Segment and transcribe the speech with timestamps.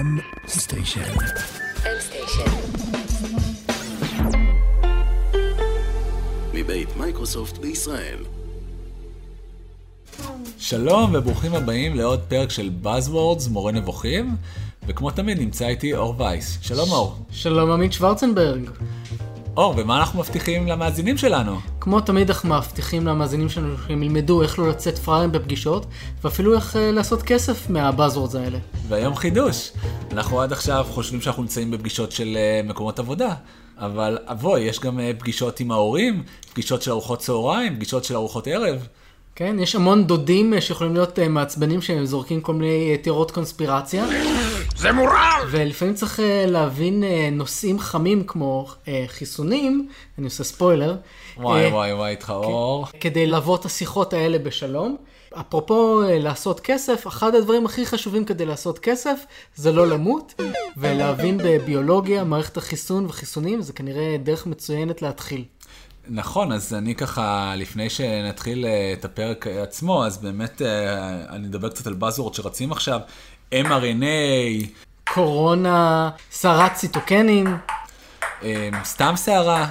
[0.00, 1.00] M Station.
[6.54, 8.18] מבית מייקרוסופט בישראל.
[10.58, 14.36] שלום וברוכים הבאים לעוד פרק של Buzzwords, מורה נבוכים,
[14.86, 16.58] וכמו תמיד נמצא איתי אור וייס.
[16.62, 17.16] שלום אור.
[17.30, 18.70] שלום עמית שוורצנברג.
[19.60, 21.58] אור, ומה אנחנו מבטיחים למאזינים שלנו?
[21.80, 25.86] כמו תמיד אנחנו מבטיחים למאזינים שלנו שהם ילמדו איך לא לצאת פראיירים בפגישות,
[26.24, 28.58] ואפילו איך uh, לעשות כסף מהבאזוורדס האלה.
[28.88, 29.70] והיום חידוש.
[30.12, 33.34] אנחנו עד עכשיו חושבים שאנחנו נמצאים בפגישות של uh, מקומות עבודה,
[33.78, 36.22] אבל אבוי, יש גם uh, פגישות עם ההורים,
[36.52, 38.86] פגישות של ארוחות צהריים, פגישות של ארוחות ערב.
[39.34, 44.04] כן, יש המון דודים שיכולים להיות uh, מעצבנים שהם זורקים כל מיני תיאוריות קונספירציה.
[44.76, 45.40] זה מורל!
[45.50, 49.88] ולפעמים צריך uh, להבין uh, נושאים חמים כמו uh, חיסונים,
[50.18, 50.96] אני עושה ספוילר.
[51.36, 52.86] וואי uh, וואי וואי, איתך אור.
[53.00, 54.96] כדי לעבור את השיחות האלה בשלום.
[55.40, 60.40] אפרופו uh, לעשות כסף, אחד הדברים הכי חשובים כדי לעשות כסף זה לא למות,
[60.76, 65.44] ולהבין בביולוגיה, מערכת החיסון וחיסונים, זה כנראה דרך מצוינת להתחיל.
[66.08, 71.68] נכון, אז אני ככה, לפני שנתחיל אה, את הפרק עצמו, אז באמת אה, אני אדבר
[71.68, 73.00] קצת על Buzzword שרצים עכשיו,
[73.54, 74.66] mRNA,
[75.14, 77.46] קורונה, סערת ציטוקנים,
[78.42, 79.66] אה, סתם סערה,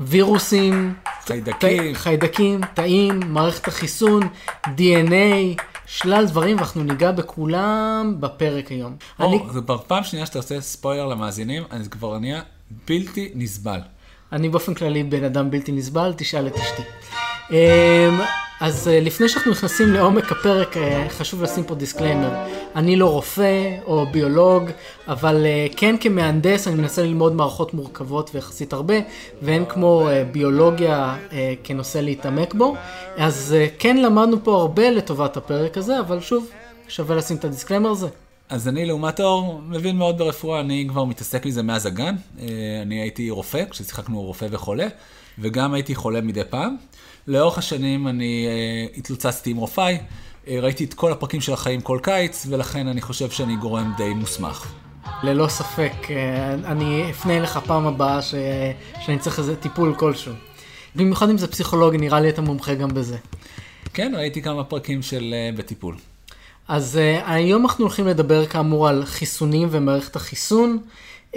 [0.00, 0.94] וירוסים,
[1.26, 1.92] חיידקים.
[1.92, 4.22] ת- חיידקים, תאים, מערכת החיסון,
[4.66, 8.96] DNA, שלל דברים, ואנחנו ניגע בכולם בפרק היום.
[9.20, 12.40] אני, אור, זה כבר פעם שנייה שאתה עושה ספוילר למאזינים, אז כבר נהיה
[12.88, 13.80] בלתי נסבל.
[14.32, 16.82] אני באופן כללי בן אדם בלתי נסבל, תשאל את אשתי.
[17.50, 17.56] אמ,
[18.60, 22.30] אז אה, לפני שאנחנו נכנסים לעומק הפרק, אה, חשוב לשים פה disclaimer.
[22.76, 24.70] אני לא רופא או ביולוג,
[25.08, 28.94] אבל אה, כן כמהנדס אני מנסה ללמוד מערכות מורכבות ויחסית הרבה,
[29.42, 31.16] ואין כמו ביולוגיה
[31.64, 32.76] כנושא להתעמק בו.
[33.16, 36.50] אז כן למדנו פה הרבה לטובת הפרק הזה, אבל שוב,
[36.88, 38.08] שווה לשים את ה disclaimer הזה.
[38.48, 42.14] אז אני לעומת אור מבין מאוד ברפואה, אני כבר מתעסק מזה מאז הגן.
[42.82, 44.86] אני הייתי רופא, כששיחקנו רופא וחולה,
[45.38, 46.76] וגם הייתי חולה מדי פעם.
[47.26, 49.98] לאורך השנים אני אה, התלוצצתי עם רופאי,
[50.48, 54.14] אה, ראיתי את כל הפרקים של החיים כל קיץ, ולכן אני חושב שאני גורם די
[54.14, 54.72] מוסמך.
[55.22, 58.34] ללא ספק, אה, אני אפנה אליך פעם הבאה ש...
[59.00, 60.32] שאני צריך איזה טיפול כלשהו.
[60.96, 63.16] במיוחד אם זה פסיכולוגי, נראה לי אתה מומחה גם בזה.
[63.94, 65.96] כן, ראיתי כמה פרקים של בטיפול.
[66.68, 70.78] אז uh, היום אנחנו הולכים לדבר כאמור על חיסונים ומערכת החיסון.
[71.34, 71.36] Uh,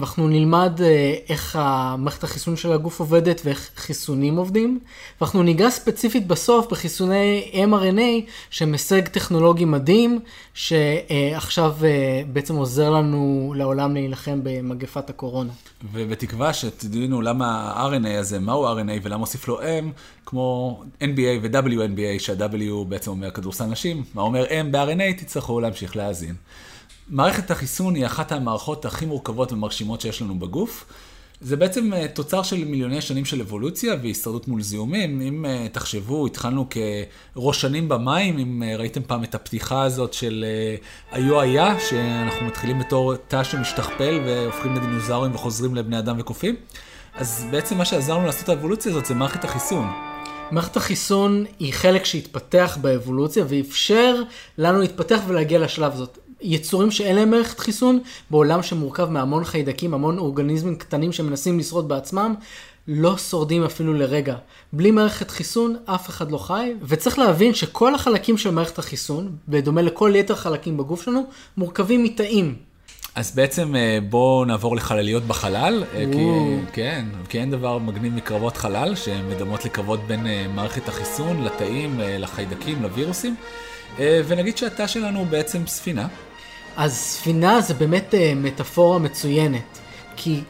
[0.00, 0.82] אנחנו נלמד uh,
[1.28, 1.58] איך
[1.98, 4.78] מערכת החיסון של הגוף עובדת ואיך חיסונים עובדים.
[5.20, 10.20] ואנחנו ניגע ספציפית בסוף בחיסוני mRNA, שהם הישג טכנולוגי מדהים,
[10.54, 11.84] שעכשיו uh,
[12.32, 15.52] בעצם עוזר לנו לעולם להילחם במגפת הקורונה.
[15.92, 19.84] ובתקווה שתדעו למה ה-RNA הזה, מהו RNA ולמה הוסיף לו M,
[20.26, 26.34] כמו NBA ו-WNBA, שה-W בעצם אומר כדורסל נשים, מה אומר M ב-RNA, תצטרכו להמשיך להאזין.
[27.08, 30.84] מערכת החיסון היא אחת המערכות הכי מורכבות ומרשימות שיש לנו בגוף.
[31.40, 35.20] זה בעצם אה, תוצר של מיליוני שנים של אבולוציה והישרדות מול זיהומים.
[35.20, 36.66] אם אה, תחשבו, התחלנו
[37.34, 40.44] כראשנים במים, אם אה, ראיתם פעם את הפתיחה הזאת של
[41.10, 46.56] היו היה, שאנחנו מתחילים בתור תא שמשתכפל והופכים לדינוזאורים וחוזרים לבני אדם וקופים.
[47.14, 49.86] אז בעצם מה שעזר לנו לעשות את האבולוציה הזאת זה מערכת החיסון.
[50.50, 54.22] מערכת החיסון היא חלק שהתפתח באבולוציה ואפשר
[54.58, 56.18] לנו להתפתח ולהגיע לשלב הזאת.
[56.42, 62.34] יצורים שאין להם מערכת חיסון, בעולם שמורכב מהמון חיידקים, המון אורגניזמים קטנים שמנסים לשרוד בעצמם,
[62.88, 64.36] לא שורדים אפילו לרגע.
[64.72, 69.82] בלי מערכת חיסון, אף אחד לא חי, וצריך להבין שכל החלקים של מערכת החיסון, בדומה
[69.82, 71.24] לכל יתר חלקים בגוף שלנו,
[71.56, 72.54] מורכבים מתאים.
[73.14, 76.26] אז בעצם אה, בואו נעבור לחלליות בחלל, אה, כי,
[76.72, 82.82] כן, כי אין דבר מגניב מקרבות חלל, שמדמות לקרבות בין אה, מערכת החיסון, לתאים, לחיידקים,
[82.82, 83.34] לווירוסים,
[83.98, 86.08] ונגיד שהתא שלנו הוא בעצם ספינה.
[86.76, 89.78] אז ספינה זה באמת uh, מטאפורה מצוינת,
[90.16, 90.40] כי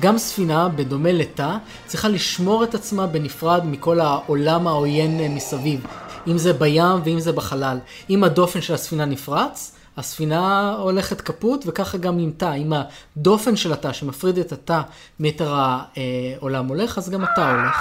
[0.00, 1.56] גם ספינה, בדומה לתא,
[1.86, 5.86] צריכה לשמור את עצמה בנפרד מכל העולם העוין uh, מסביב,
[6.26, 7.78] אם זה בים ואם זה בחלל.
[8.10, 12.54] אם הדופן של הספינה נפרץ, הספינה הולכת כפות, וככה גם עם תא.
[12.54, 14.80] אם הדופן של התא שמפריד את התא
[15.20, 17.76] מיתר העולם הולך, אז גם התא הולך.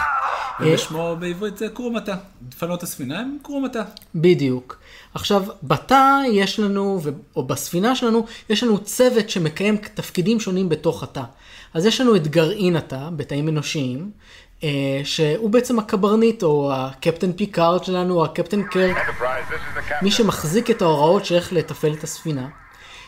[0.60, 2.16] ובשמו בעברית זה קרום התא.
[2.42, 3.82] דפנות הספינה הם קרום התא.
[4.16, 4.81] בדיוק.
[5.14, 7.02] עכשיו, בתא יש לנו,
[7.36, 11.24] או בספינה שלנו, יש לנו צוות שמקיים תפקידים שונים בתוך התא.
[11.74, 14.12] אז יש לנו את גרעין התא, בתאים אנושיים,
[15.04, 18.98] שהוא בעצם הקברניט, או הקפטן פיקארד שלנו, או הקפטן קירק,
[20.02, 22.48] מי שמחזיק את ההוראות שאיך לתפעל את הספינה.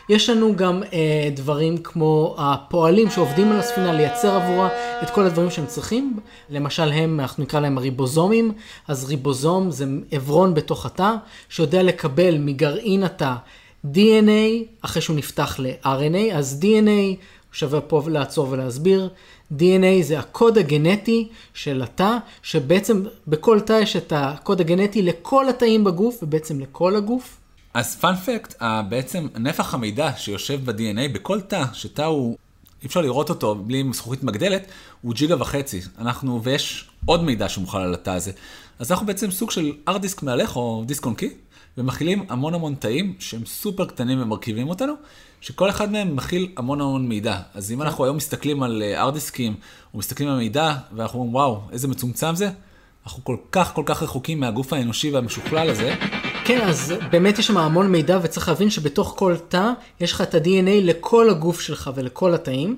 [0.08, 4.68] יש לנו גם אה, דברים כמו הפועלים שעובדים על הספינה לייצר עבורה
[5.02, 6.16] את כל הדברים שהם צריכים.
[6.50, 8.52] למשל הם, אנחנו נקרא להם ריבוזומים.
[8.88, 11.14] אז ריבוזום זה עברון בתוך התא,
[11.48, 13.34] שיודע לקבל מגרעין התא
[13.92, 17.16] DNA, אחרי שהוא נפתח ל-RNA, אז DNA,
[17.52, 19.08] שווה פה לעצור ולהסביר,
[19.52, 25.84] DNA זה הקוד הגנטי של התא, שבעצם בכל תא יש את הקוד הגנטי לכל התאים
[25.84, 27.43] בגוף, ובעצם לכל הגוף.
[27.74, 32.36] אז פאנפקט, בעצם נפח המידע שיושב ב-DNA בכל תא, שתא הוא,
[32.82, 34.66] אי אפשר לראות אותו בלי זכוכית מגדלת,
[35.02, 35.80] הוא ג'יגה וחצי.
[35.98, 38.32] אנחנו, ויש עוד מידע שמוכל על התא הזה.
[38.78, 41.30] אז אנחנו בעצם סוג של ארט דיסק מהלך או דיסק און קי,
[41.78, 44.94] ומכילים המון המון תאים שהם סופר קטנים ומרכיבים אותנו,
[45.40, 47.40] שכל אחד מהם מכיל המון המון מידע.
[47.54, 49.54] אז אם אנחנו היום מסתכלים על ארט דיסקים,
[49.94, 52.50] או מסתכלים על מידע, ואנחנו אומרים, וואו, איזה מצומצם זה,
[53.04, 55.94] אנחנו כל כך כל כך רחוקים מהגוף האנושי והמשוכלל הזה.
[56.44, 59.70] כן, אז באמת יש שם המון מידע, וצריך להבין שבתוך כל תא
[60.00, 62.76] יש לך את ה-DNA לכל הגוף שלך ולכל התאים.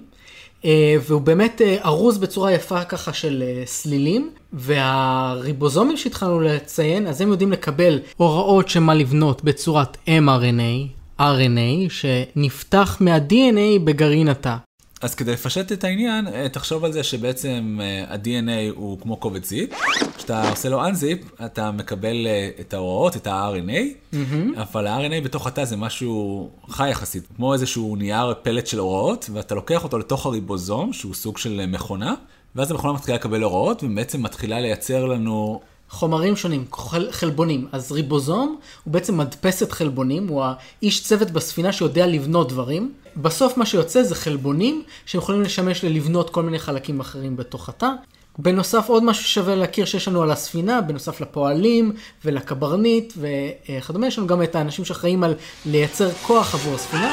[0.64, 7.20] אה, והוא באמת אה, ארוז בצורה יפה ככה של אה, סלילים, והריבוזומים שהתחלנו לציין, אז
[7.20, 14.56] הם יודעים לקבל הוראות שמה לבנות בצורת mRNA, RNA, שנפתח מה-DNA בגרעין התא.
[15.00, 17.78] אז כדי לפשט את העניין, תחשוב על זה שבעצם
[18.08, 19.70] ה-DNA הוא כמו קובץ זיפ,
[20.16, 22.26] כשאתה עושה לו unzip, אתה מקבל
[22.60, 24.60] את ההוראות, את ה-RNA, mm-hmm.
[24.60, 29.54] אבל ה-RNA בתוך התא זה משהו חי יחסית, כמו איזשהו נייר פלט של הוראות, ואתה
[29.54, 32.14] לוקח אותו לתוך הריבוזום, שהוא סוג של מכונה,
[32.56, 35.60] ואז המכונה מתחילה לקבל הוראות, ובעצם מתחילה לייצר לנו...
[35.90, 37.66] חומרים שונים, חל, חלבונים.
[37.72, 42.92] אז ריבוזום הוא בעצם מדפסת חלבונים, הוא האיש צוות בספינה שיודע לבנות דברים.
[43.16, 47.90] בסוף מה שיוצא זה חלבונים שיכולים לשמש ללבנות כל מיני חלקים אחרים בתוך התא.
[48.38, 51.92] בנוסף עוד משהו שווה להכיר שיש לנו על הספינה, בנוסף לפועלים
[52.24, 55.34] ולקברניט וכדומה, יש לנו גם את האנשים שאחראים על
[55.66, 57.12] לייצר כוח עבור הספינה.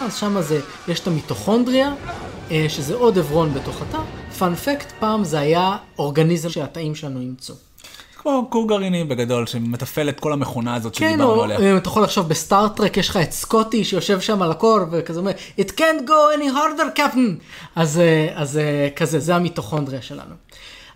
[0.00, 1.94] אז שם זה, יש את המיטוכונדריה,
[2.68, 3.98] שזה עוד עברון בתוך התא.
[4.38, 7.54] פאנפקט, פעם זה היה אורגניזם שהתאים שלנו אימצו.
[8.16, 11.58] כמו כור גרעיני בגדול, שמתפעל את כל המכונה הזאת כן, שדיברנו עליה.
[11.58, 15.30] כן, אתה יכול לחשוב בסטארט-טרק, יש לך את סקוטי שיושב שם על הקור, וכזה אומר,
[15.58, 17.42] It can't go any harder, captain.
[17.76, 20.34] אז, אה, אז אה, כזה, זה המיטוכונדריה שלנו.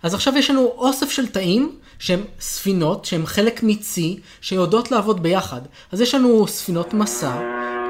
[0.03, 5.61] אז עכשיו יש לנו אוסף של תאים שהם ספינות, שהם חלק מצי, שיודעות לעבוד ביחד.
[5.91, 7.39] אז יש לנו ספינות מסע,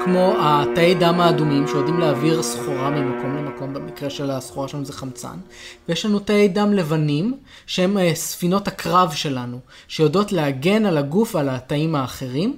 [0.04, 5.36] כמו התאי דם האדומים שיודעים להעביר סחורה ממקום למקום, במקרה של הסחורה שלנו זה חמצן,
[5.88, 9.58] ויש לנו תאי דם לבנים, שהם אה, ספינות הקרב שלנו,
[9.88, 12.56] שיודעות להגן על הגוף ועל התאים האחרים.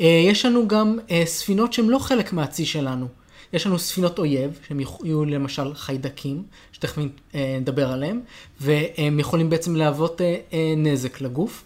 [0.00, 3.06] אה, יש לנו גם אה, ספינות שהן לא חלק מהצי שלנו.
[3.52, 6.42] יש לנו ספינות אויב, שהם יהיו למשל חיידקים,
[6.72, 7.02] שתכף
[7.34, 8.20] נדבר עליהם,
[8.60, 10.20] והם יכולים בעצם להוות
[10.76, 11.64] נזק לגוף.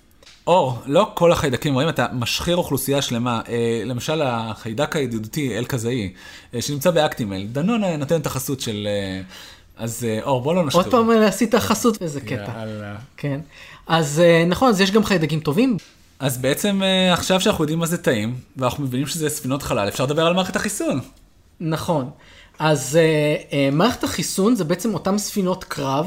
[0.49, 3.41] אור, לא כל החיידקים רואים, אתה משחיר אוכלוסייה שלמה.
[3.49, 6.12] אה, למשל, החיידק הידידותי, אל-קזאי,
[6.55, 8.89] אה, שנמצא באקטימל, דנון נותן את החסות של...
[8.91, 9.21] אה,
[9.77, 10.83] אז אור, בוא לא נשחיר.
[10.83, 12.53] עוד פעם עשית חסות, איזה קטע.
[12.59, 12.97] יאללה.
[13.17, 13.41] כן.
[13.87, 15.77] אז נכון, אז יש גם חיידקים טובים.
[16.19, 20.27] אז בעצם עכשיו שאנחנו יודעים מה זה טעים, ואנחנו מבינים שזה ספינות חלל, אפשר לדבר
[20.27, 21.01] על מערכת החיסון.
[21.61, 22.11] נכון.
[22.59, 22.99] אז
[23.73, 26.06] מערכת החיסון זה בעצם אותן ספינות קרב.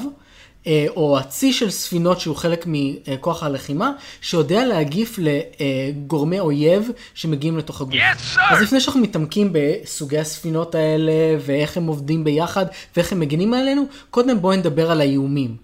[0.67, 3.91] אה, או הצי של ספינות שהוא חלק מכוח הלחימה,
[4.21, 7.93] שיודע להגיף לגורמי אויב שמגיעים לתוך הגוף.
[7.93, 11.13] Yes, אז לפני שאנחנו מתעמקים בסוגי הספינות האלה,
[11.45, 12.65] ואיך הם עובדים ביחד,
[12.95, 15.55] ואיך הם מגינים עלינו, קודם בואו נדבר על האיומים.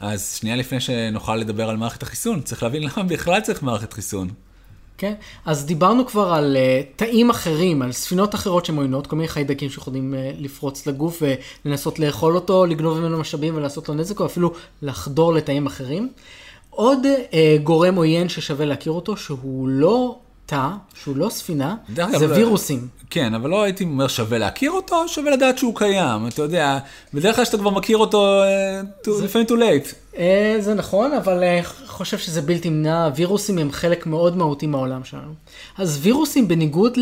[0.00, 4.28] אז שנייה לפני שנוכל לדבר על מערכת החיסון, צריך להבין למה בכלל צריך מערכת חיסון.
[4.98, 5.14] כן?
[5.44, 9.70] אז דיברנו כבר על uh, תאים אחרים, על ספינות אחרות שהן עוינות, כל מיני חיידקים
[9.70, 11.22] שיכולים uh, לפרוץ לגוף
[11.64, 16.08] ולנסות לאכול אותו, לגנוב ממנו משאבים ולעשות לו נזק, או אפילו לחדור לתאים אחרים.
[16.70, 20.18] עוד uh, גורם עוין ששווה להכיר אותו, שהוא לא
[20.52, 22.88] תא, שהוא לא ספינה, זה לא, וירוסים.
[23.10, 26.28] כן, אבל לא הייתי אומר שווה להכיר אותו, שווה לדעת שהוא קיים.
[26.28, 26.78] אתה יודע,
[27.14, 28.40] בדרך כלל שאתה כבר מכיר אותו,
[29.06, 29.24] זה...
[29.24, 30.18] לפעמים too late.
[30.60, 31.42] זה נכון, אבל
[31.86, 35.32] חושב שזה בלתי נמנע, וירוסים הם חלק מאוד מהותי מהעולם שלנו.
[35.78, 36.98] אז וירוסים, בניגוד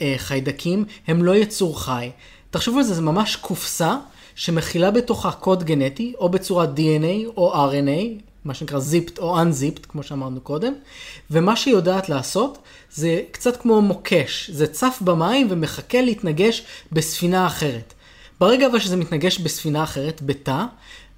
[0.00, 2.10] לחיידקים, הם לא יצור חי.
[2.50, 3.96] תחשבו על זה, זה ממש קופסה
[4.34, 10.02] שמכילה בתוכה קוד גנטי, או בצורת DNA או RNA, מה שנקרא זיפט או unzipped, כמו
[10.02, 10.72] שאמרנו קודם,
[11.30, 12.58] ומה שהיא יודעת לעשות
[12.92, 17.94] זה קצת כמו מוקש, זה צף במים ומחכה להתנגש בספינה אחרת.
[18.40, 20.64] ברגע אבל שזה מתנגש בספינה אחרת, בתא,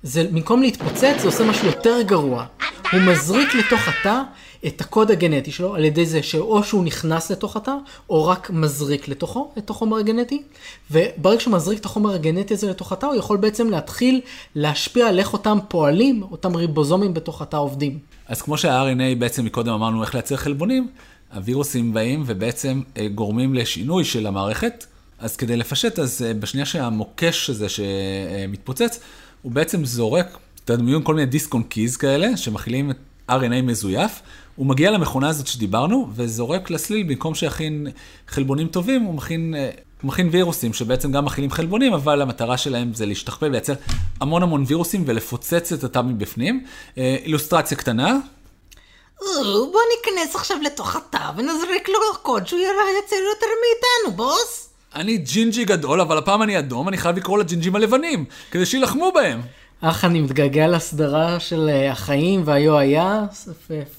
[0.03, 2.47] זה במקום להתפוצץ, זה עושה משהו יותר גרוע.
[2.93, 4.23] הוא מזריק לתוך התא
[4.67, 7.75] את הקוד הגנטי שלו, על ידי זה שאו שהוא נכנס לתוך התא,
[8.11, 10.43] או רק מזריק לתוכו, את החומר הגנטי.
[10.91, 14.21] וברגע שהוא מזריק את החומר הגנטי הזה לתוך התא, הוא יכול בעצם להתחיל
[14.55, 17.99] להשפיע על איך אותם פועלים, אותם ריבוזומים בתוך התא עובדים.
[18.29, 20.89] אז כמו שה-RNA בעצם מקודם אמרנו איך לייצר חלבונים,
[21.35, 24.87] הווירוסים באים ובעצם אה, גורמים לשינוי של המערכת.
[25.19, 29.01] אז כדי לפשט, אז אה, בשנייה שהמוקש הזה שמתפוצץ,
[29.43, 32.97] הוא בעצם זורק, תדמיון כל מיני דיסק און קיז כאלה, שמכילים את
[33.31, 34.23] RNA מזויף,
[34.57, 37.87] הוא מגיע למכונה הזאת שדיברנו, וזורק לסליל, במקום שיכין
[38.29, 39.71] חלבונים טובים, הוא מכין, אה,
[40.03, 43.75] הוא מכין וירוסים, שבעצם גם מכינים חלבונים, אבל המטרה שלהם זה להשתכפל, לייצר
[44.21, 46.65] המון המון וירוסים ולפוצץ את התא מבפנים.
[46.99, 48.19] אה, אילוסטרציה קטנה,
[49.73, 54.72] בוא ניכנס עכשיו לתוך התא ונזריק לו קוד שהוא ייצר יותר מאיתנו, בוס.
[54.95, 59.41] אני ג'ינג'י גדול, אבל הפעם אני אדום, אני חייב לקרוא לג'ינג'ים הלבנים, כדי שיילחמו בהם.
[59.81, 63.25] אך אני מתגעגע לסדרה של אה, החיים והיו היה,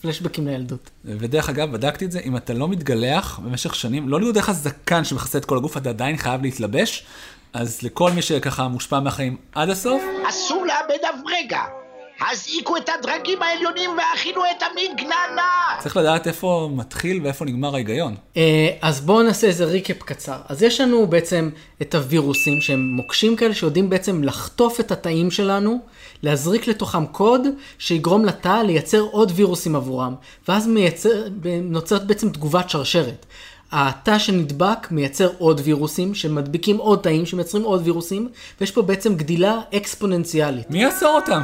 [0.01, 0.89] פלשבקים לילדות.
[1.05, 5.03] ודרך אגב, בדקתי את זה, אם אתה לא מתגלח במשך שנים, לא להיות דרך הזקן
[5.03, 7.05] שמכסה את כל הגוף, אתה עדיין חייב להתלבש,
[7.53, 11.82] אז לכל מי שככה מושפע מהחיים עד הסוף, אסור לאבד אף רגע.
[12.21, 15.79] הזעיקו את הדרגים העליונים והכינו את המגננה!
[15.79, 18.15] צריך לדעת איפה מתחיל ואיפה נגמר ההיגיון.
[18.37, 20.37] אה, אז בואו נעשה איזה ריקאפ קצר.
[20.49, 21.49] אז יש לנו בעצם
[21.81, 25.79] את הווירוסים שהם מוקשים כאלה שיודעים בעצם לחטוף את התאים שלנו,
[26.23, 27.41] להזריק לתוכם קוד
[27.77, 30.15] שיגרום לתא לייצר עוד וירוסים עבורם,
[30.47, 31.23] ואז מייצר,
[31.61, 33.25] נוצרת בעצם תגובת שרשרת.
[33.71, 38.29] התא שנדבק מייצר עוד וירוסים שמדביקים עוד תאים שמייצרים עוד וירוסים,
[38.61, 40.71] ויש פה בעצם גדילה אקספוננציאלית.
[40.71, 41.41] מי יעצור אותם?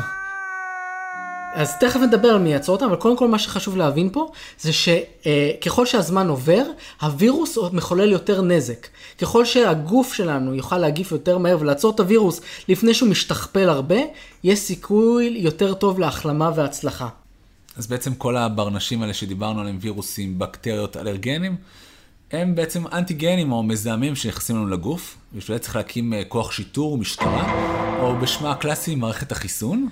[1.53, 4.71] אז תכף נדבר על מי יעצור אותם, אבל קודם כל מה שחשוב להבין פה, זה
[4.73, 6.63] שככל שהזמן עובר,
[7.01, 8.87] הווירוס מחולל יותר נזק.
[9.21, 13.95] ככל שהגוף שלנו יוכל להגיף יותר מהר ולעצור את הווירוס לפני שהוא משתכפל הרבה,
[14.43, 17.07] יש סיכוי יותר טוב להחלמה והצלחה.
[17.77, 21.55] אז בעצם כל הברנשים האלה שדיברנו עליהם, וירוסים, בקטריות, אלרגנים,
[22.31, 26.93] הם בעצם אנטיגנים או מזהמים שנכנסים לנו לגוף, בשביל זה צריך להקים אה, כוח שיטור
[26.93, 29.89] ומשטרה, או בשמה הקלאסי מערכת החיסון.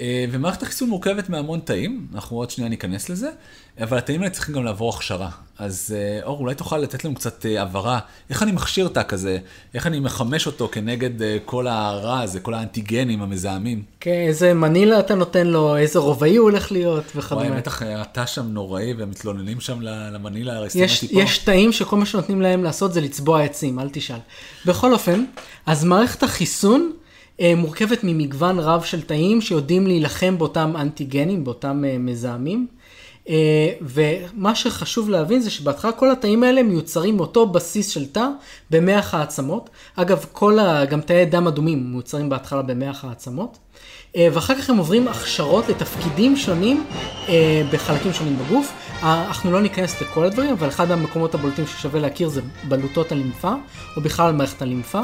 [0.00, 3.30] אה, ומערכת החיסון מורכבת מהמון תאים, אנחנו עוד שנייה ניכנס לזה,
[3.80, 5.30] אבל התאים האלה צריכים גם לעבור הכשרה.
[5.58, 7.98] אז אה, אור, אולי תוכל לתת לנו קצת אה, הבהרה,
[8.30, 9.38] איך אני מכשיר תא כזה,
[9.74, 11.10] איך אני מחמש אותו כנגד
[11.44, 13.82] כל הרע הזה, כל האנטיגנים המזהמים.
[14.00, 17.46] כן, איזה מנילה אתה נותן לו, איזה רובעי הוא הולך להיות וכדומה.
[17.46, 21.22] וואי, בטח התא שם נוראי, והם מתלוננים שם למנילה הרסימתי פה.
[21.22, 24.18] יש תאים שכל מה שנותנים להם לעשות זה לצבוע עצים, אל תשאל.
[24.66, 25.24] בכל אופן,
[25.66, 26.92] אז מערכת החיסון,
[27.56, 32.66] מורכבת ממגוון רב של תאים שיודעים להילחם באותם אנטיגנים, באותם אה, מזהמים.
[33.28, 38.26] אה, ומה שחשוב להבין זה שבהתחלה כל התאים האלה מיוצרים מאותו בסיס של תא
[38.70, 39.70] במח העצמות.
[39.96, 40.84] אגב, כל ה...
[40.84, 43.58] גם תאי דם אדומים מיוצרים בהתחלה במח העצמות.
[44.16, 46.84] ואחר כך הם עוברים הכשרות לתפקידים שונים
[47.72, 48.72] בחלקים שונים בגוף.
[49.02, 53.52] אנחנו לא ניכנס לכל הדברים, אבל אחד המקומות הבולטים ששווה להכיר זה בלוטות הלימפה,
[53.96, 55.00] או בכלל מערכת הלימפה.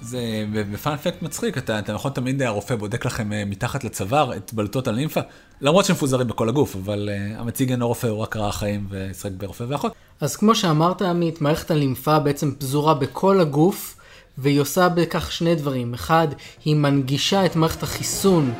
[0.00, 4.88] זה בפאנפקט מצחיק, אתה, אתה נכון תמיד הרופא בודק לכם אה, מתחת לצוואר את בלוטות
[4.88, 5.20] הלימפה,
[5.60, 9.30] למרות שהם מפוזרים בכל הגוף, אבל uh, המציג אינו רופא, הוא רק ראה חיים וישחק
[9.32, 9.92] ברופא ואחות.
[10.20, 13.96] אז כמו שאמרת עמית, מערכת הלימפה בעצם פזורה בכל הגוף,
[14.38, 15.94] והיא עושה בכך שני דברים.
[15.94, 16.28] אחד,
[16.64, 18.52] היא מנגישה את מערכת החיסון,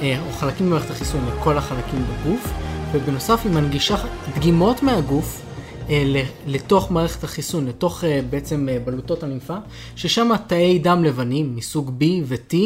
[0.00, 2.52] אה, או חלקים ממערכת החיסון לכל החלקים בגוף,
[2.92, 3.96] ובנוסף היא מנגישה
[4.34, 5.41] דגימות מהגוף
[6.46, 9.56] לתוך מערכת החיסון, לתוך אה, בעצם אה, בלוטות הלימפה,
[9.96, 12.56] ששם תאי דם לבנים מסוג B ו-T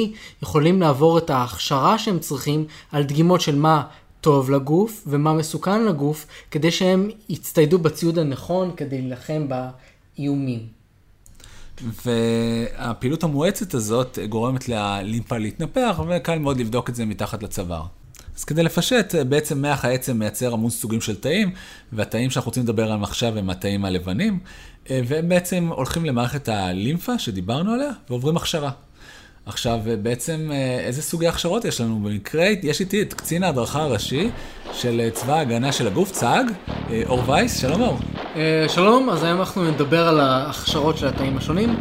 [0.43, 3.83] יכולים לעבור את ההכשרה שהם צריכים על דגימות של מה
[4.21, 10.61] טוב לגוף ומה מסוכן לגוף, כדי שהם יצטיידו בציוד הנכון כדי להילחם באיומים.
[12.05, 17.83] והפעילות המואצת הזאת גורמת ללימפה להתנפח, וקל מאוד לבדוק את זה מתחת לצוואר.
[18.37, 21.51] אז כדי לפשט, בעצם מח העצם מייצר המון סוגים של תאים,
[21.93, 24.39] והתאים שאנחנו רוצים לדבר עליהם עכשיו הם התאים הלבנים,
[24.91, 28.71] אה, והם בעצם הולכים למערכת הלימפה שדיברנו עליה, ועוברים הכשרה.
[29.47, 31.99] עכשיו, בעצם אה, איזה סוגי הכשרות יש לנו?
[31.99, 34.31] במקרה, יש איתי את קצין ההדרכה הראשי
[34.73, 36.45] של אה, צבא ההגנה של הגוף, צה"ג,
[37.07, 37.99] אור וייס, שלום אור.
[38.69, 41.77] שלום, אז היום אנחנו נדבר על ההכשרות של התאים השונים.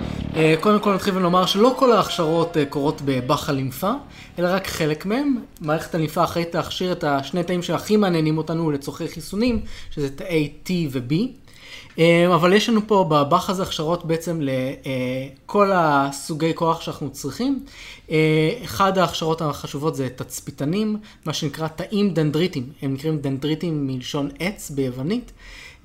[0.60, 3.92] קודם כל נתחיל ונאמר שלא כל ההכשרות קורות בבאח הלימפה,
[4.40, 5.36] אלא רק חלק מהם.
[5.62, 10.72] מערכת הלימפה אחראית להכשיר את השני תאים שהכי מעניינים אותנו לצורכי חיסונים, שזה תאי T
[10.92, 11.14] ו-B.
[12.00, 17.66] אה, אבל יש לנו פה בבאח הזה הכשרות בעצם לכל הסוגי כוח שאנחנו צריכים.
[18.12, 22.70] אה, אחד ההכשרות החשובות זה תצפיתנים, מה שנקרא תאים דנדריטים.
[22.82, 25.32] הם נקראים דנדריטים מלשון עץ ביוונית.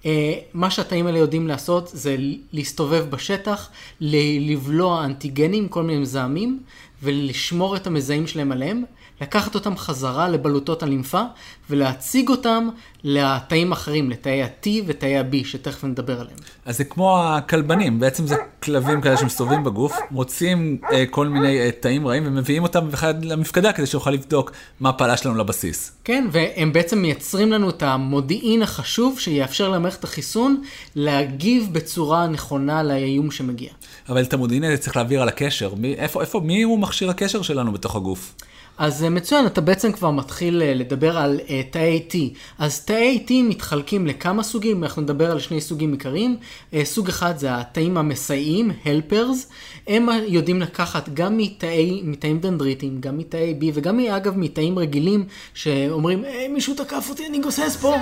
[0.07, 2.17] אה, מה שהתאים האלה יודעים לעשות זה
[2.53, 6.63] להסתובב בשטח, לבלוע אנטיגנים, כל מיני מזהמים,
[7.03, 8.85] ולשמור את המזהים שלהם עליהם,
[9.21, 11.23] לקחת אותם חזרה לבלוטות הלימפה
[11.71, 12.69] ולהציג אותם
[13.05, 16.37] לתאים אחרים, לתאי ה-T ותאי ה-B, שתכף נדבר עליהם.
[16.65, 21.71] אז זה כמו הכלבנים, בעצם זה כלבים כאלה שמסתובבים בגוף, מוצאים אה, כל מיני אה,
[21.81, 25.93] תאים רעים ומביאים אותם בכלל למפקדה כדי שיוכל לבדוק מה פעלה שלנו לבסיס.
[26.05, 30.63] כן, והם בעצם מייצרים לנו את המודיעין החשוב שיאפשר למערכת החיסון
[30.97, 33.71] להגיב בצורה נכונה לאיום שמגיע.
[34.09, 37.43] אבל את המודיעין הזה צריך להעביר על הקשר, מי, איפה, איפה, מי הוא מכשיר הקשר
[37.43, 38.35] שלנו בתוך הגוף?
[38.81, 42.15] אז אה, מצוין, אתה בעצם כבר מתחיל אה, לדבר על אה, תאי T.
[42.59, 46.37] אז תאי T מתחלקים לכמה סוגים, אנחנו נדבר על שני סוגים עיקריים.
[46.75, 49.53] אה, סוג אחד זה התאים המסייעים, helpers.
[49.87, 56.25] הם יודעים לקחת גם מתאי, מתאים דנדריטיים, גם מתאי B וגם אגב מתאים רגילים שאומרים,
[56.25, 57.95] "אה, מישהו תקף אותי, אני גוסס פה.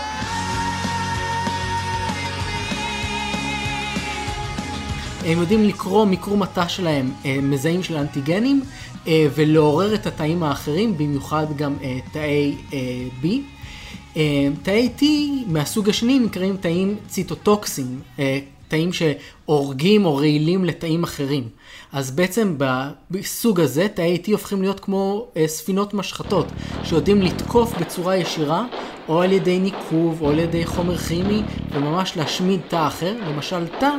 [5.25, 8.63] הם יודעים לקרוא מיקור מטע שלהם מזהים של אנטיגנים
[9.35, 12.79] ולעורר את התאים האחרים, במיוחד גם אה, תאי אה,
[13.23, 13.27] B.
[14.17, 15.03] אה, תאי T
[15.47, 18.39] מהסוג השני נקראים תאים ציטוטוקסים, אה,
[18.69, 21.49] תאים שהורגים או רעילים לתאים אחרים.
[21.93, 22.57] אז בעצם
[23.11, 26.47] בסוג הזה תאי T הופכים להיות כמו אה, ספינות משחטות,
[26.85, 28.67] שיודעים לתקוף בצורה ישירה,
[29.09, 33.91] או על ידי ניקוב, או על ידי חומר כימי, וממש להשמיד תא אחר, למשל תא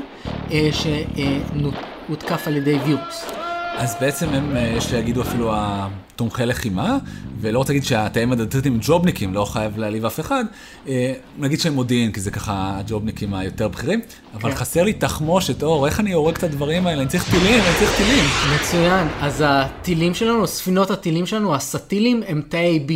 [0.51, 3.38] אה, שהותקף על ידי וירוס.
[3.79, 6.97] אז בעצם הם, אה, יש שיגידו אפילו התומכי לחימה,
[7.41, 10.43] ולא רוצה להגיד שהתאים הדתיים הם ג'ובניקים, לא חייב להעליב אף אחד,
[10.87, 14.01] אה, נגיד שהם מודיעין, כי זה ככה הג'ובניקים היותר בכירים,
[14.33, 14.55] אבל כן.
[14.55, 17.01] חסר לי תחמושת, אור, איך אני הורג את הדברים האלה?
[17.01, 18.25] אני צריך טילים, אני צריך טילים.
[18.55, 22.91] מצוין, אז הטילים שלנו, ספינות הטילים שלנו, הסטילים, הם תאי B.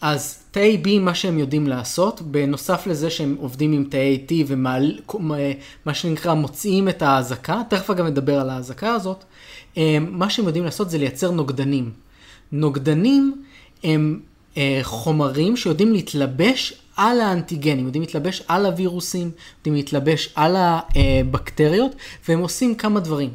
[0.00, 5.94] אז תאי B, מה שהם יודעים לעשות, בנוסף לזה שהם עובדים עם תאי T ומה
[5.94, 9.24] שנקרא מוציאים את האזעקה, תכף גם נדבר על האזעקה הזאת,
[10.00, 11.90] מה שהם יודעים לעשות זה לייצר נוגדנים.
[12.52, 13.42] נוגדנים
[13.84, 14.20] הם
[14.56, 21.92] אה, חומרים שיודעים להתלבש על האנטיגנים, יודעים להתלבש על הווירוסים, יודעים להתלבש על הבקטריות,
[22.28, 23.30] והם עושים כמה דברים.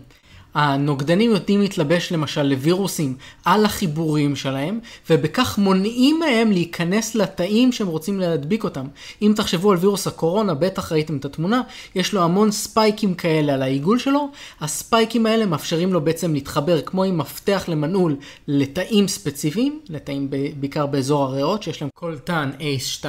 [0.54, 4.80] הנוגדנים יודעים להתלבש למשל לווירוסים על החיבורים שלהם,
[5.10, 8.86] ובכך מונעים מהם להיכנס לתאים שהם רוצים להדביק אותם.
[9.22, 11.62] אם תחשבו על וירוס הקורונה, בטח ראיתם את התמונה,
[11.96, 14.30] יש לו המון ספייקים כאלה על העיגול שלו,
[14.62, 18.16] הספייקים האלה מאפשרים לו בעצם להתחבר כמו עם מפתח למנעול
[18.48, 20.30] לתאים ספציפיים, לתאים
[20.60, 23.06] בעיקר באזור הריאות, שיש להם קולטן ACE2,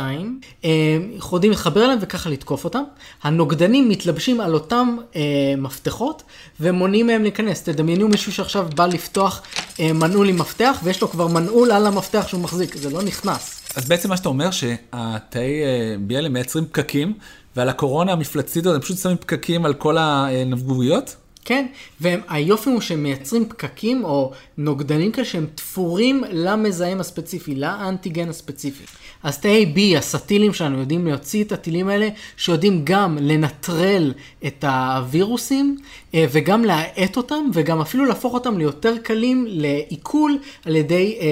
[0.65, 0.71] אה,
[1.17, 2.83] יכולים לחבר אליהם וככה לתקוף אותם.
[3.23, 5.21] הנוגדנים מתלבשים על אותם אה,
[5.59, 6.23] מפתחות
[6.61, 7.63] ומונעים מהם להיכנס.
[7.63, 9.43] תדמיינו מישהו שעכשיו בא לפתוח
[9.81, 13.63] אה, מנעול עם מפתח ויש לו כבר מנעול על המפתח שהוא מחזיק, זה לא נכנס.
[13.77, 17.15] אז בעצם מה שאתה אומר שהתאי אה, B האלה מייצרים פקקים,
[17.57, 21.17] ועל הקורונה המפלצתית הזאת הם פשוט שמים פקקים על כל הנבגוביות?
[21.45, 21.67] כן,
[22.01, 28.85] והיופי הוא שהם מייצרים פקקים או נוגדנים כאלה שהם תפורים למזהם הספציפי, לאנטיגן הספציפי.
[29.23, 34.13] אז תאי B, הסטילים שלנו, יודעים להוציא את הטילים האלה, שיודעים גם לנטרל
[34.47, 35.77] את הווירוסים,
[36.15, 41.27] אה, וגם להאט אותם, וגם אפילו להפוך אותם ליותר קלים לעיכול על ידי אה,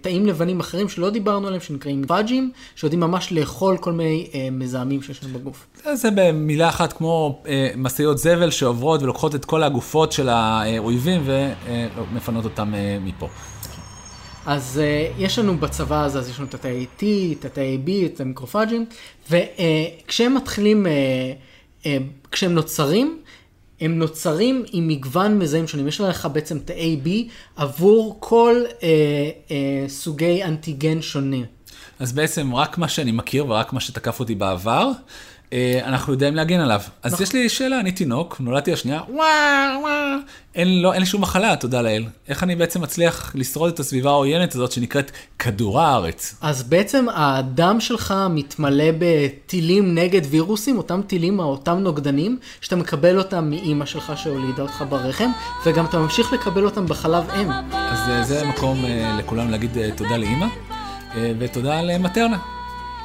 [0.00, 5.02] תאים לבנים אחרים שלא דיברנו עליהם, שנקראים פאג'ים, שיודעים ממש לאכול כל מיני אה, מזהמים
[5.02, 5.66] שיש לנו בגוף.
[5.94, 12.44] זה במילה אחת כמו אה, משאיות זבל שעוברות ולוקחות את כל הגופות של האויבים ומפנות
[12.44, 13.28] אותם אה, מפה.
[14.46, 17.02] אז uh, יש לנו בצבא הזה, אז יש לנו את התאי T,
[17.38, 18.86] את התאי B, את המיקרופאג'ים,
[19.30, 20.88] וכשהם מתחילים, uh,
[21.82, 21.86] uh,
[22.30, 23.18] כשהם נוצרים,
[23.80, 25.88] הם נוצרים עם מגוון מזהים שונים.
[25.88, 27.08] יש לך בעצם תאי B
[27.56, 29.50] עבור כל uh, uh,
[29.88, 31.44] סוגי אנטיגן שונה.
[32.02, 34.90] אז בעצם רק מה שאני מכיר ורק מה שתקף אותי בעבר,
[35.52, 36.80] אה, אנחנו יודעים להגן עליו.
[37.02, 40.18] אז יש לי שאלה, אני תינוק, נולדתי השנייה, וואו, וואו,
[40.54, 42.04] אין, לא, אין לי שום מחלה, תודה לאל.
[42.28, 46.34] איך אני בעצם מצליח לשרוד את הסביבה העוינת הזאת שנקראת כדור הארץ?
[46.40, 53.50] אז בעצם הדם שלך מתמלא בטילים נגד וירוסים, אותם טילים, אותם נוגדנים, שאתה מקבל אותם
[53.50, 55.30] מאימא שלך שהולידה אותך ברחם,
[55.66, 57.50] וגם אתה ממשיך לקבל אותם בחלב אם.
[57.72, 58.84] אז זה המקום
[59.18, 60.46] לכולם להגיד תודה לאימא,
[61.38, 62.38] ותודה למטרנה.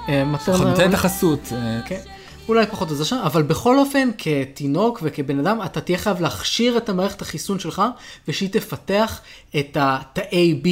[0.10, 1.40] אה, מטרנה- נותן את החסות.
[1.52, 2.00] אה, כן.
[2.48, 6.90] אולי פחות עוזר שם, אבל בכל אופן, כתינוק וכבן אדם, אתה תהיה חייב להכשיר את
[6.90, 7.82] המערכת החיסון שלך,
[8.28, 9.22] ושהיא תפתח
[9.60, 10.68] את התאי B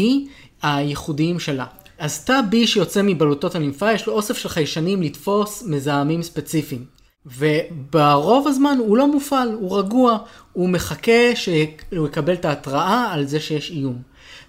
[0.62, 1.66] הייחודיים שלה.
[2.00, 6.86] אז תא B שיוצא מבלוטות הלימפה, יש לו אוסף של חיישנים לתפוס מזהמים ספציפיים.
[7.26, 10.18] וברוב הזמן הוא לא מופעל, הוא רגוע,
[10.54, 14.02] הוא מחכה שהוא יקבל את ההתראה על זה שיש איום.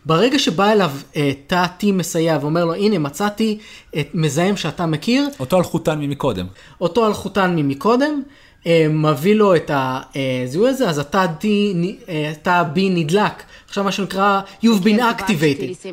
[0.07, 3.59] ברגע שבא אליו אה, תא T מסייע ואומר לו, הנה מצאתי
[4.01, 6.47] את מזהם שאתה מכיר, אותו אלחוטן ממקודם.
[6.81, 8.23] אותו אלחוטן ממקודם,
[8.66, 11.45] אה, מביא לו את הזיהוי הזה, אז התא D,
[12.09, 13.42] אה, תא B נדלק.
[13.77, 15.89] עכשיו מה שנקרא, you've been activated.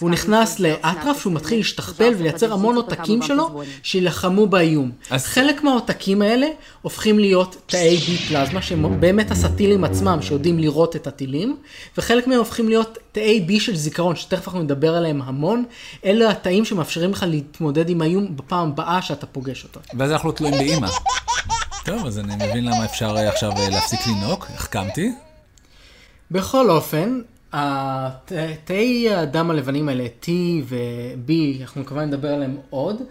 [0.00, 4.90] הוא נכנס לאטרף שהוא מתחיל להשתכפל ולייצר המון עותקים שלו שילחמו באיום.
[5.10, 6.46] אז- חלק מהעותקים האלה
[6.82, 11.56] הופכים להיות תאי B פלזמה שהם באמת הסטילים עצמם שיודעים לראות את הטילים
[11.98, 15.64] וחלק מהם הופכים להיות תאי B של זיכרון שתכף אנחנו נדבר עליהם המון.
[16.04, 19.80] אלה התאים שמאפשרים לך להתמודד עם האיום בפעם הבאה שאתה פוגש אותו.
[19.98, 20.88] ואז אנחנו תלויים באימא.
[21.84, 25.12] טוב, אז אני מבין למה אפשר אה, עכשיו אה, להפסיק לנהוג, החכמתי.
[26.30, 27.20] בכל אופן,
[28.64, 30.28] תאי הדם הלבנים האלה, T
[30.64, 33.02] ו-B, אנחנו כמובן נדבר עליהם עוד,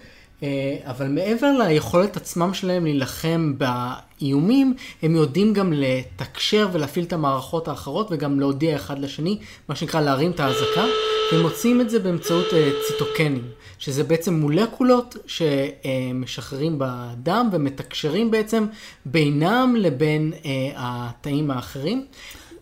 [0.43, 7.67] אה, אבל מעבר ליכולת עצמם שלהם להילחם באיומים, הם יודעים גם לתקשר ולהפעיל את המערכות
[7.67, 9.37] האחרות וגם להודיע אחד לשני,
[9.69, 10.85] מה שנקרא להרים את האזעקה,
[11.31, 13.41] והם מוצאים את זה באמצעות אה, ציטוקנים,
[13.79, 18.65] שזה בעצם מולקולות שמשחררים בדם ומתקשרים בעצם
[19.05, 22.05] בינם לבין אה, התאים האחרים.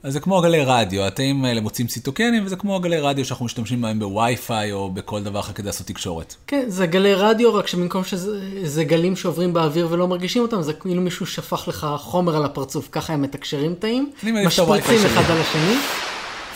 [0.03, 3.81] אז זה כמו גלי רדיו, התאים האלה מוצאים ציטוקנים, וזה כמו גלי רדיו שאנחנו משתמשים
[3.81, 6.35] בהם בווי-פיי או בכל דבר אחר כדי לעשות תקשורת.
[6.47, 11.01] כן, זה גלי רדיו, רק שבמקום שזה גלים שעוברים באוויר ולא מרגישים אותם, זה כאילו
[11.01, 14.11] מישהו שפך לך חומר על הפרצוף, ככה הם מתקשרים תאים,
[14.45, 15.75] משפריצים אחד על השני.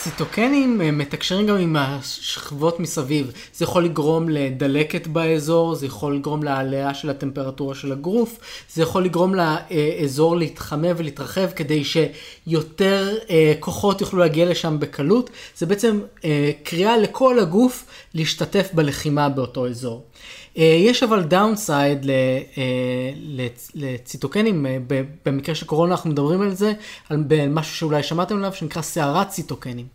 [0.10, 3.32] ציטוקנים מתקשרים גם עם השכבות מסביב.
[3.54, 8.40] זה יכול לגרום לדלקת באזור, זה יכול לגרום להעלאה של הטמפרטורה של הגרוף,
[8.74, 15.30] זה יכול לגרום לאזור להתחמם ולהתרחב כדי שיותר אה, כוחות יוכלו להגיע לשם בקלות.
[15.58, 20.04] זה בעצם אה, קריאה לכל הגוף להשתתף בלחימה באותו אזור.
[20.58, 22.06] אה, יש אבל downside
[23.76, 24.66] לציטוקנים,
[25.26, 26.74] במקרה של קורונה אנחנו מדברים על זה,
[27.10, 29.86] על משהו שאולי שמעתם עליו, שנקרא סערת ציטוקנים.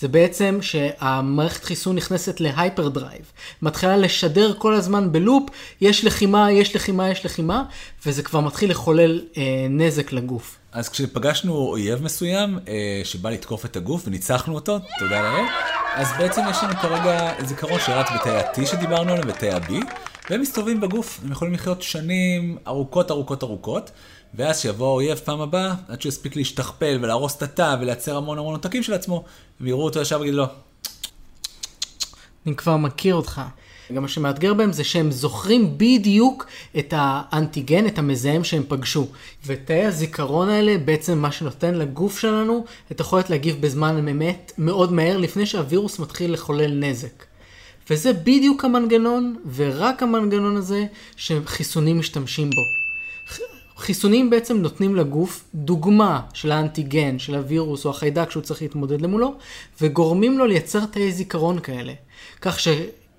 [0.00, 3.32] זה בעצם שהמערכת חיסון נכנסת ל hyper drive,
[3.62, 5.50] מתחילה לשדר כל הזמן ב loop,
[5.80, 7.64] יש לחימה, יש לחימה, יש לחימה,
[8.06, 10.58] וזה כבר מתחיל לחולל אה, נזק לגוף.
[10.74, 15.44] אז כשפגשנו אויב מסוים אה, שבא לתקוף את הגוף וניצחנו אותו, תודה לאל,
[15.94, 19.72] אז בעצם יש לנו כרגע זיכרון שרץ בתאי ה-T שדיברנו עליהם ותאי ה-B,
[20.30, 23.90] והם מסתובבים בגוף, הם יכולים לחיות שנים ארוכות ארוכות ארוכות.
[24.36, 28.54] ואז שיבוא האויב פעם הבאה, עד שהוא יספיק להשתכפל ולהרוס את התא ולייצר המון המון
[28.54, 29.24] עותקים של עצמו,
[29.60, 30.46] הם יראו אותו ישר ויגידו לו,
[32.46, 33.40] אני כבר מכיר אותך.
[33.92, 36.46] גם מה שמאתגר בהם זה שהם זוכרים בדיוק
[36.78, 39.06] את האנטיגן, את המזהם שהם פגשו.
[39.46, 45.16] ותאי הזיכרון האלה בעצם מה שנותן לגוף שלנו את היכולת להגיב בזמן אמת מאוד מהר
[45.16, 47.24] לפני שהווירוס מתחיל לחולל נזק.
[47.90, 52.62] וזה בדיוק המנגנון, ורק המנגנון הזה, שחיסונים משתמשים בו.
[53.76, 59.34] חיסונים בעצם נותנים לגוף דוגמה של האנטיגן, של הווירוס או החיידק שהוא צריך להתמודד למולו,
[59.80, 61.92] וגורמים לו לייצר תאי זיכרון כאלה.
[62.40, 62.60] כך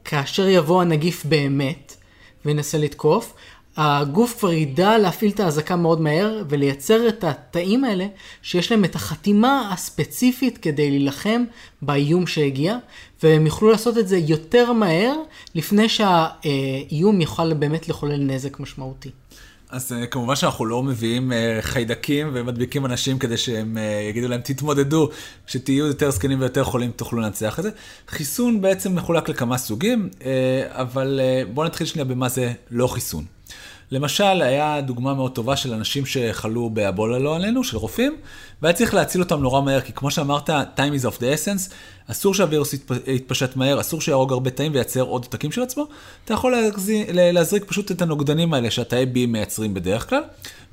[0.05, 1.95] שכאשר יבוא הנגיף באמת
[2.45, 3.33] וינסה לתקוף,
[3.77, 8.07] הגוף כבר ידע להפעיל את האזעקה מאוד מהר ולייצר את התאים האלה
[8.41, 11.43] שיש להם את החתימה הספציפית כדי להילחם
[11.81, 12.77] באיום שהגיע
[13.23, 15.15] והם יוכלו לעשות את זה יותר מהר
[15.55, 19.09] לפני שהאיום יוכל באמת לחולל נזק משמעותי.
[19.69, 24.41] אז uh, כמובן שאנחנו לא מביאים uh, חיידקים ומדביקים אנשים כדי שהם uh, יגידו להם
[24.41, 25.09] תתמודדו,
[25.47, 27.69] כשתהיו יותר זקנים ויותר חולים תוכלו לנצח את זה.
[28.07, 30.09] חיסון בעצם מחולק לכמה סוגים,
[30.69, 31.19] אבל
[31.53, 33.34] בואו נתחיל שנייה במה זה לא חיסון.
[33.91, 38.15] למשל, היה דוגמה מאוד טובה של אנשים שחלו באבולה לא עלינו, של רופאים,
[38.61, 41.73] והיה צריך להציל אותם נורא מהר, כי כמו שאמרת, time is of the essence,
[42.11, 42.75] אסור שהווירוס
[43.07, 45.87] יתפשט מהר, אסור שיהרוג הרבה תאים וייצר עוד תקים של עצמו.
[46.25, 50.21] אתה יכול להזריק, להזריק פשוט את הנוגדנים האלה שהתאי B מייצרים בדרך כלל,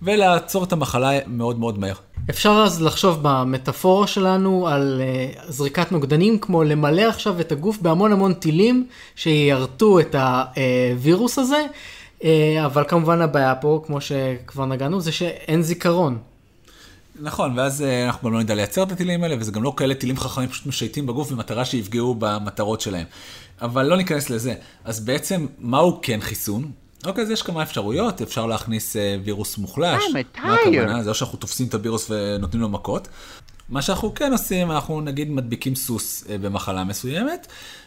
[0.03, 1.94] ולעצור את המחלה מאוד מאוד מהר.
[2.31, 8.12] אפשר אז לחשוב במטאפורה שלנו על uh, זריקת נוגדנים, כמו למלא עכשיו את הגוף בהמון
[8.12, 11.66] המון טילים שיירטו את הווירוס הזה.
[12.25, 16.19] אה, אבל כמובן הבעיה פה, כמו שכבר נגענו, זה שאין זיכרון.
[17.21, 19.95] נכון, ואז אה, אנחנו גם לא נדע לייצר את הטילים האלה, וזה גם לא כאלה
[19.95, 23.07] טילים חכמים פשוט משייטים בגוף במטרה שיפגעו במטרות שלהם.
[23.63, 24.55] אבל לא ניכנס לזה.
[24.85, 26.71] אז בעצם, מהו כן חיסון?
[27.07, 30.03] אוקיי, אז יש כמה אפשרויות, אפשר להכניס אה, וירוס מוחלש.
[30.43, 31.03] מה הכוונה?
[31.03, 33.09] זה לא שאנחנו תופסים את הווירוס ונותנים לו מכות.
[33.68, 37.46] מה שאנחנו כן עושים, אנחנו נגיד מדביקים סוס במחלה מסוימת,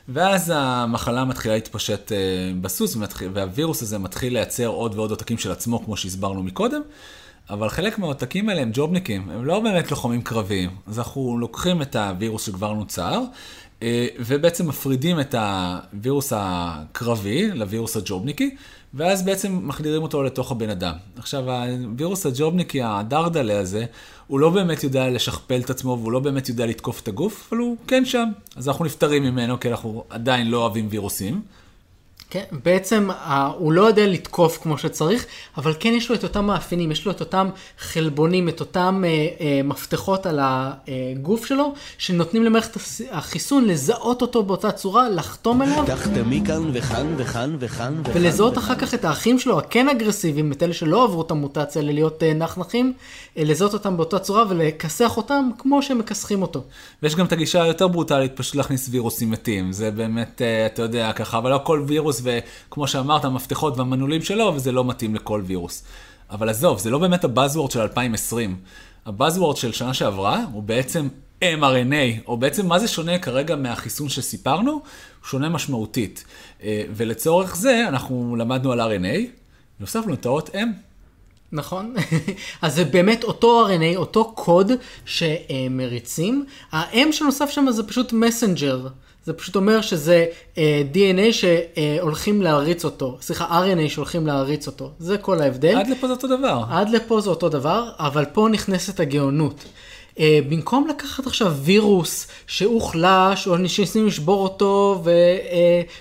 [0.09, 2.17] ואז המחלה מתחילה להתפשט אה,
[2.61, 2.97] בסוס,
[3.33, 6.81] והווירוס הזה מתחיל לייצר עוד ועוד עותקים של עצמו, כמו שהסברנו מקודם.
[7.49, 10.69] אבל חלק מהעותקים האלה הם ג'ובניקים, הם לא באמת לוחמים קרביים.
[10.87, 13.21] אז אנחנו לוקחים את הווירוס שכבר נוצר,
[13.83, 18.55] אה, ובעצם מפרידים את הווירוס הקרבי לווירוס הג'ובניקי,
[18.95, 20.93] ואז בעצם מחדירים אותו לתוך הבן אדם.
[21.17, 23.85] עכשיו, הווירוס הג'ובניקי, הדרדלה הזה,
[24.27, 27.59] הוא לא באמת יודע לשכפל את עצמו, והוא לא באמת יודע לתקוף את הגוף, אבל
[27.61, 28.29] הוא כן שם.
[28.55, 31.41] אז אנחנו נפטרים ממנו, כי אנחנו עדיין לא אוהבים וירוסים.
[32.35, 33.09] כן, בעצם
[33.57, 35.25] הוא לא יודע לתקוף כמו שצריך,
[35.57, 39.09] אבל כן יש לו את אותם מאפיינים, יש לו את אותם חלבונים, את אותם אה,
[39.09, 42.77] אה, מפתחות על הגוף שלו, שנותנים למערכת
[43.11, 45.83] החיסון לזהות אותו באותה צורה, לחתום אליו.
[45.85, 48.13] תחתמי כאן וכאן וכאן וכאן וכאן.
[48.15, 52.23] ולזהות אחר כך את האחים שלו, הכן אגרסיביים, את אלה שלא עברו את המוטציה ללהיות
[52.23, 52.93] אה, נחנחים,
[53.37, 56.63] אה, לזהות אותם באותה צורה ולכסח אותם כמו שהם מכסחים אותו.
[57.03, 59.71] ויש גם את הגישה היותר ברוטלית, פשוט להכניס וירוסים מתים.
[59.71, 64.53] זה באמת, אה, אתה יודע, ככה, אבל לא כל וירוס וכמו שאמרת, המפתחות והמנעולים שלו,
[64.55, 65.83] וזה לא מתאים לכל וירוס.
[66.29, 68.57] אבל עזוב, זה לא באמת הבאזוורד של 2020.
[69.05, 71.07] הבאזוורד של שנה שעברה הוא בעצם
[71.41, 74.71] mRNA, או בעצם מה זה שונה כרגע מהחיסון שסיפרנו?
[74.71, 74.81] הוא
[75.23, 76.23] שונה משמעותית.
[76.63, 79.19] אה, ולצורך זה אנחנו למדנו על RNA,
[79.79, 80.67] והוספנו את האות M.
[81.51, 81.93] נכון,
[82.61, 84.71] אז זה באמת אותו RNA, אותו קוד
[85.05, 86.45] שמריצים.
[86.71, 88.87] ה-M שנוסף שם זה פשוט מסנג'ר.
[89.25, 90.57] זה פשוט אומר שזה uh,
[90.93, 95.77] DNA שהולכים להריץ אותו, סליחה, RNA שהולכים להריץ אותו, זה כל ההבדל.
[95.77, 96.63] עד לפה זה אותו דבר.
[96.69, 99.65] עד לפה זה אותו דבר, אבל פה נכנסת הגאונות.
[100.15, 105.03] Uh, במקום לקחת עכשיו וירוס שהוחלש, או ניסינו לשבור אותו,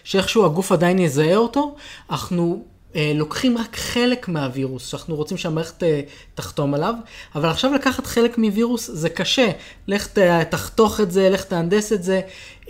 [0.05, 1.75] ושאיכשהו uh, הגוף עדיין יזהה אותו,
[2.11, 2.74] אנחנו אה,
[3.15, 6.01] לוקחים רק חלק מהווירוס, שאנחנו רוצים שהמערכת אה,
[6.35, 6.95] תחתום עליו,
[7.35, 9.51] אבל עכשיו לקחת חלק מווירוס זה קשה.
[9.89, 10.19] לך
[10.51, 12.21] תחתוך את זה, לך תהנדס את זה,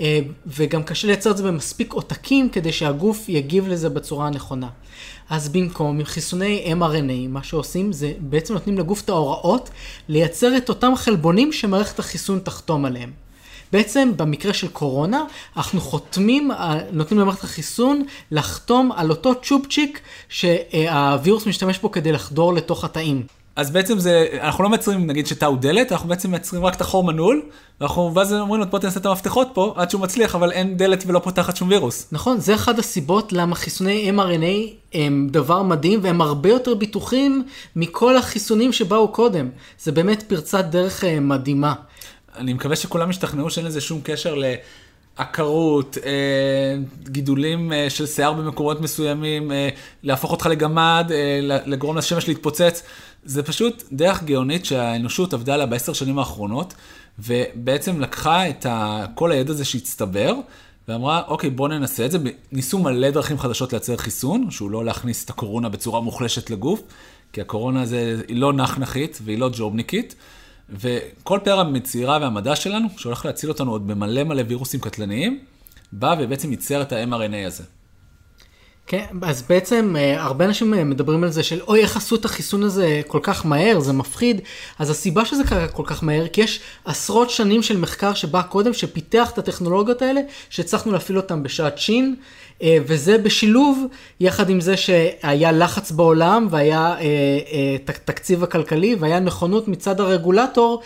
[0.00, 4.68] אה, וגם קשה לייצר את זה במספיק עותקים כדי שהגוף יגיב לזה בצורה הנכונה.
[5.30, 9.70] אז במקום עם חיסוני mRNA, מה שעושים זה בעצם נותנים לגוף את ההוראות
[10.08, 13.23] לייצר את אותם חלבונים שמערכת החיסון תחתום עליהם.
[13.74, 15.24] בעצם במקרה של קורונה,
[15.56, 16.50] אנחנו חותמים,
[16.92, 23.22] נותנים למערכת החיסון לחתום על אותו צ'ופצ'יק שהווירוס משתמש בו כדי לחדור לתוך התאים.
[23.56, 26.80] אז בעצם זה, אנחנו לא מייצרים נגיד שתא הוא דלת, אנחנו בעצם מייצרים רק את
[26.80, 27.42] החור מנעול,
[27.80, 31.04] ואנחנו ואז אומרים לו בוא תנסה את המפתחות פה עד שהוא מצליח, אבל אין דלת
[31.06, 32.08] ולא פותחת שום וירוס.
[32.12, 37.44] נכון, זה אחת הסיבות למה חיסוני mRNA הם דבר מדהים והם הרבה יותר ביטוחים
[37.76, 39.48] מכל החיסונים שבאו קודם.
[39.78, 41.74] זה באמת פרצת דרך אה, מדהימה.
[42.36, 44.34] אני מקווה שכולם ישתכנעו שאין לזה שום קשר
[45.18, 49.68] לעקרות, אה, גידולים אה, של שיער במקומות מסוימים, אה,
[50.02, 51.10] להפוך אותך לגמד,
[51.42, 52.82] לגרום לשמש להתפוצץ.
[53.24, 56.74] זה פשוט דרך גאונית שהאנושות עבדה עליה בעשר שנים האחרונות,
[57.18, 58.66] ובעצם לקחה את
[59.14, 60.34] כל הידע הזה שהצטבר,
[60.88, 62.18] ואמרה, אוקיי, בוא ננסה את זה.
[62.52, 66.82] ניסו מלא דרכים חדשות לייצר חיסון, שהוא לא להכניס את הקורונה בצורה מוחלשת לגוף,
[67.32, 70.14] כי הקורונה זה, היא לא נחנחית והיא לא ג'ובניקית.
[70.68, 75.44] וכל פאר המצירה והמדע שלנו, שהולך להציל אותנו עוד במלא מלא וירוסים קטלניים,
[75.92, 77.64] בא ובעצם ייצר את ה-mRNA הזה.
[78.86, 82.24] כן, אז בעצם אה, הרבה אנשים אה, מדברים על זה של אוי, איך עשו את
[82.24, 84.40] החיסון הזה כל כך מהר, זה מפחיד.
[84.78, 88.72] אז הסיבה שזה קרה כל כך מהר, כי יש עשרות שנים של מחקר שבא קודם,
[88.72, 92.16] שפיתח את הטכנולוגיות האלה, שהצלחנו להפעיל אותם בשעת שין.
[92.62, 93.84] אה, וזה בשילוב,
[94.20, 96.98] יחד עם זה שהיה לחץ בעולם והיה אה,
[97.52, 100.82] אה, תקציב הכלכלי והיה נכונות מצד הרגולטור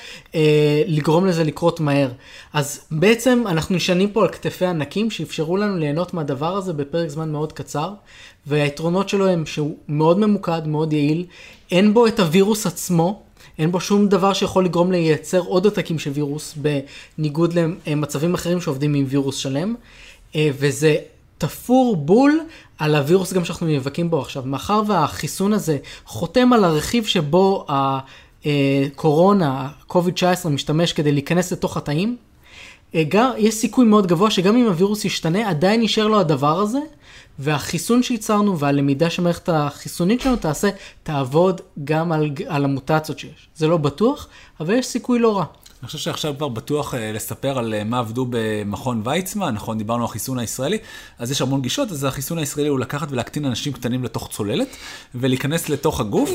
[0.87, 2.09] לגרום לזה לקרות מהר.
[2.53, 7.33] אז בעצם אנחנו נשענים פה על כתפי ענקים שאפשרו לנו ליהנות מהדבר הזה בפרק זמן
[7.33, 7.91] מאוד קצר,
[8.47, 11.25] והיתרונות שלו הם שהוא מאוד ממוקד, מאוד יעיל,
[11.71, 13.23] אין בו את הווירוס עצמו.
[13.59, 17.55] אין בו שום דבר שיכול לגרום לייצר עוד עותקים של וירוס, בניגוד
[17.87, 19.75] למצבים אחרים שעובדים עם וירוס שלם.
[20.37, 20.97] וזה
[21.39, 22.41] תפור בול
[22.79, 24.43] על הווירוס גם שאנחנו נאבקים בו עכשיו.
[24.47, 27.67] מאחר והחיסון הזה חותם על הרכיב שבו
[28.45, 32.17] הקורונה, ה-COVID-19 משתמש כדי להיכנס לתוך התאים,
[32.95, 33.03] אה,
[33.39, 36.79] יש סיכוי מאוד גבוה שגם אם הווירוס ישתנה, עדיין יישאר לו הדבר הזה,
[37.39, 40.69] והחיסון שייצרנו והלמידה שמערכת החיסונית שלנו תעשה,
[41.03, 43.49] תעבוד גם על, על המוטציות שיש.
[43.55, 44.29] זה לא בטוח,
[44.61, 45.45] אבל יש סיכוי לא רע.
[45.83, 50.03] אני חושב שעכשיו כבר בטוח אה, לספר על אה, מה עבדו במכון ויצמן, נכון, דיברנו
[50.03, 50.79] על החיסון הישראלי,
[51.19, 54.77] אז יש המון גישות, אז החיסון הישראלי הוא לקחת ולהקטין אנשים קטנים לתוך צוללת,
[55.15, 56.31] ולהיכנס לתוך הגוף,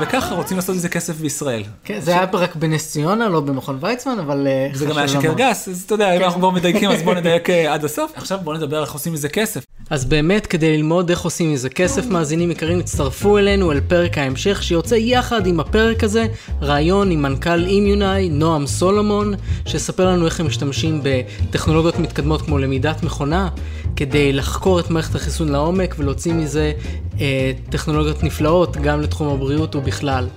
[0.00, 1.62] וככה רוצים לעשות איזה כסף בישראל.
[1.84, 4.46] כן, זה היה רק בנס ציונה, לא במכון ויצמן, אבל...
[4.46, 6.24] אה, זה גם היה שקר גס, אז אתה יודע, אם כן.
[6.24, 8.12] אנחנו כבר מדייקים, אז בואו נדייק עד הסוף.
[8.14, 9.64] עכשיו בואו נדבר איך עושים מזה כסף.
[9.90, 14.62] אז באמת, כדי ללמוד איך עושים מזה כסף, מאזינים יקרים, הצטרפו אלינו אל פרק ההמשך,
[14.62, 16.26] שיוצא יחד עם הפרק הזה,
[16.60, 19.34] ראיון עם מנכ"ל אימיונאי, נועם סולומון,
[19.66, 23.48] שיספר לנו איך הם משתמשים בטכנולוגיות מתקדמות כמו למידת מכונה,
[23.96, 26.72] כדי לחקור את מערכת החיסון לעומק ולהוציא מזה
[27.20, 30.28] אה, טכנולוגיות נפלאות גם לתחום הבריאות ובכלל.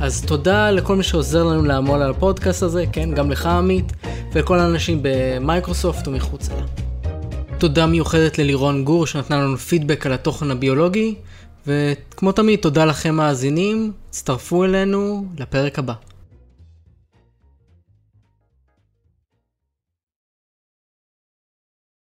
[0.00, 3.92] אז תודה לכל מי שעוזר לנו לעמול על הפודקאסט הזה, כן, גם לך עמית,
[4.32, 6.87] ולכל האנשים במייקרוסופט ומחוצה לה.
[7.58, 11.14] תודה מיוחדת ללירון גור שנתנה לנו פידבק על התוכן הביולוגי,
[11.66, 15.94] וכמו תמיד, תודה לכם מאזינים, הצטרפו אלינו לפרק הבא.